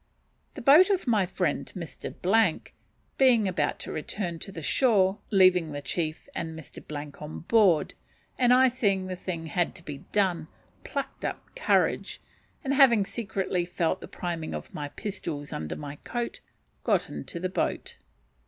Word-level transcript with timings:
The 0.55 0.63
boat 0.63 0.89
of 0.89 1.05
my 1.05 1.27
friend 1.27 1.71
Mr. 1.75 2.11
being 3.19 3.47
about 3.47 3.77
to 3.81 3.91
return 3.91 4.39
to 4.39 4.51
the 4.51 4.63
shore, 4.63 5.19
leaving 5.29 5.73
the 5.73 5.81
chief 5.83 6.27
and 6.33 6.57
Mr. 6.57 7.21
on 7.21 7.41
board, 7.41 7.93
and 8.35 8.51
I 8.51 8.67
seeing 8.67 9.05
the 9.05 9.15
thing 9.15 9.45
had 9.45 9.75
to 9.75 9.83
be 9.83 9.99
done, 10.11 10.47
plucked 10.83 11.23
up 11.23 11.47
courage, 11.55 12.19
and 12.63 12.73
having 12.73 13.05
secretly 13.05 13.63
felt 13.63 14.01
the 14.01 14.07
priming 14.07 14.55
of 14.55 14.73
my 14.73 14.89
pistols 14.89 15.53
under 15.53 15.75
my 15.75 15.97
coat, 15.97 16.39
got 16.83 17.07
into 17.07 17.39
the 17.39 17.47
boat. 17.49 17.97